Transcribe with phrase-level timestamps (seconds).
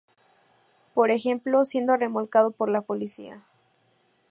[0.95, 3.45] Por ejemplo, siendo remolcado por la "policía".